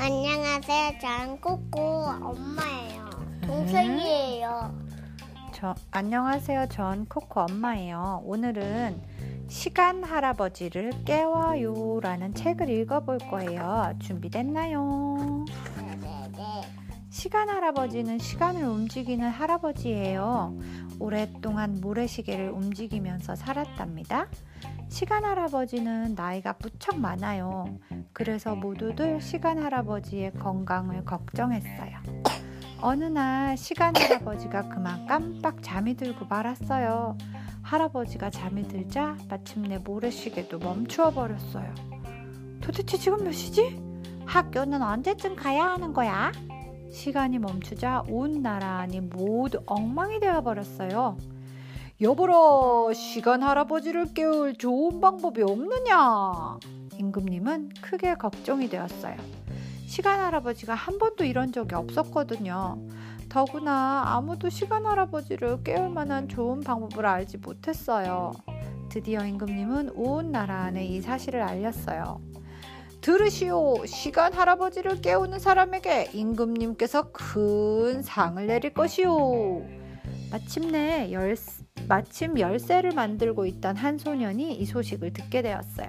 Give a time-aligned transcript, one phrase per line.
[0.00, 0.98] 안녕하세요.
[1.00, 3.10] 전 코코 엄마예요.
[3.42, 4.72] 동생이에요.
[5.52, 6.68] 저, 안녕하세요.
[6.68, 8.22] 전 코코 엄마예요.
[8.24, 9.02] 오늘은
[9.48, 13.92] 시간 할아버지를 깨워요 라는 책을 읽어볼 거예요.
[13.98, 15.37] 준비됐나요?
[17.28, 20.58] 시간 할아버지는 시간을 움직이는 할아버지예요.
[20.98, 24.28] 오랫동안 모래시계를 움직이면서 살았답니다.
[24.88, 27.66] 시간 할아버지는 나이가 무척 많아요.
[28.14, 31.98] 그래서 모두들 시간 할아버지의 건강을 걱정했어요.
[32.80, 37.18] 어느 날 시간 할아버지가 그만 깜빡 잠이 들고 말았어요.
[37.60, 41.74] 할아버지가 잠이 들자 마침내 모래시계도 멈추어 버렸어요.
[42.62, 43.78] 도대체 지금 몇 시지?
[44.24, 46.32] 학교는 언제쯤 가야 하는 거야?
[46.90, 51.16] 시간이 멈추자 온 나라니 모두 엉망이 되어 버렸어요.
[52.00, 56.58] 여보라, 시간 할아버지를 깨울 좋은 방법이 없느냐?
[56.98, 59.16] 임금님은 크게 걱정이 되었어요.
[59.86, 62.78] 시간 할아버지가 한 번도 이런 적이 없었거든요.
[63.28, 68.32] 더구나 아무도 시간 할아버지를 깨울 만한 좋은 방법을 알지 못했어요.
[68.88, 72.20] 드디어 임금님은 온 나라 안에 이 사실을 알렸어요.
[73.08, 73.86] 들으시오.
[73.86, 79.64] 시간 할아버지를 깨우는 사람에게 임금님께서 큰 상을 내릴 것이오.
[80.30, 81.34] 마침내 열,
[81.88, 85.88] 마침 열쇠를 만들고 있던 한 소년이 이 소식을 듣게 되었어요.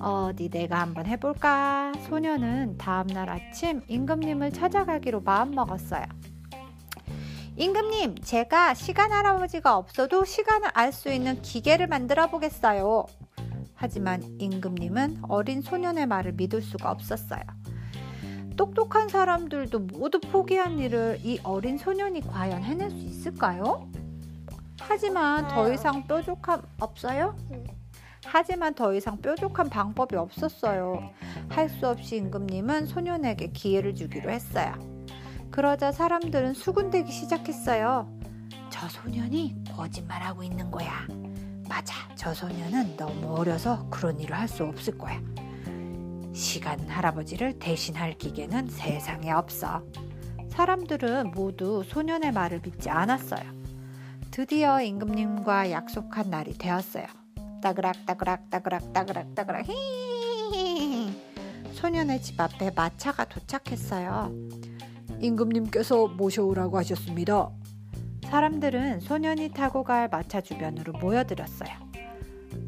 [0.00, 1.92] 어디 내가 한번 해볼까?
[2.08, 6.06] 소년은 다음날 아침 임금님을 찾아가기로 마음먹었어요.
[7.56, 13.04] 임금님, 제가 시간 할아버지가 없어도 시간을 알 수 있는 기계를 만들어 보겠어요.
[13.80, 17.40] 하지만 임금님은 어린 소년의 말을 믿을 수가 없었어요.
[18.54, 23.90] 똑똑한 사람들도 모두 포기한 일을 이 어린 소년이 과연 해낼 수 있을까요?
[24.80, 27.34] 하지만 더 이상 뾰족함 없어요?
[28.26, 31.00] 하지만 더 이상 뾰족한 방법이 없었어요.
[31.48, 34.74] 할 수 없이 임금님은 소년에게 기회를 주기로 했어요.
[35.50, 38.12] 그러자 사람들은 수군대기 시작했어요.
[38.68, 41.06] 저 소년이 거짓말하고 있는 거야.
[41.70, 41.94] 맞아.
[42.16, 45.20] 저 소년은 너무 어려서 그런 일을 할 수 없을 거야.
[46.34, 49.84] 시간 할아버지를 대신할 기계는 세상에 없어.
[50.48, 53.42] 사람들은 모두 소년의 말을 믿지 않았어요.
[54.32, 57.06] 드디어 임금님과 약속한 날이 되었어요.
[57.62, 61.22] 따그락 따그락 따그락 따그락 따그락 히히히
[61.74, 64.32] 소년의 집 앞에 마차가 도착했어요.
[65.20, 67.50] 임금님께서 모셔오라고 하셨습니다.
[68.30, 71.68] 사람들은 소년이 타고 갈 마차 주변으로 모여들었어요.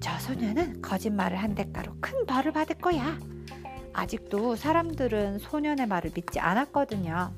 [0.00, 3.18] 저 소년은 거짓말을 한 대가로 큰 벌을 받을 거야.
[3.94, 7.32] 아직도 사람들은 소년의 말을 믿지 않았거든요.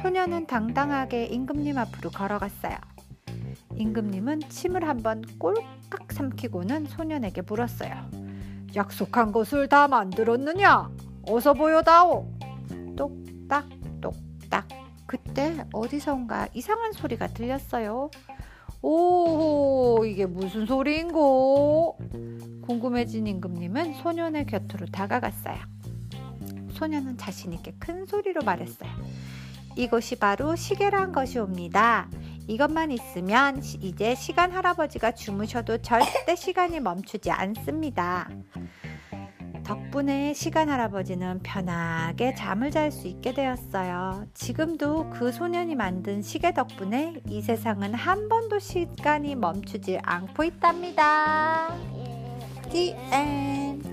[0.00, 2.76] 소년은 당당하게 임금님 앞으로 걸어갔어요.
[3.74, 8.10] 임금님은 침을 한번 꼴깍 삼키고는 소년에게 물었어요.
[8.76, 10.88] 약속한 것을 다 만들었느냐?
[11.28, 12.33] 어서 보여다오.
[15.14, 18.10] 그때 어디선가 이상한 소리가 들렸어요.
[18.82, 21.98] 오, 이게 무슨 소리인고?
[22.62, 25.56] 궁금해진 임금님은 소년의 곁으로 다가갔어요.
[26.72, 28.90] 소년은 자신있게 큰 소리로 말했어요.
[29.76, 32.08] 이것이 바로 시계란 것이옵니다.
[32.48, 38.28] 이것만 있으면 이제 시간 할아버지가 주무셔도 절대 시간이 멈추지 않습니다.
[39.64, 44.26] 덕분에 시간 할아버지는 편하게 잠을 잘 수 있게 되었어요.
[44.34, 51.74] 지금도 그 소년이 만든 시계 덕분에 이 세상은 한 번도 시간이 멈추지 않고 있답니다.
[52.70, 53.88] The end.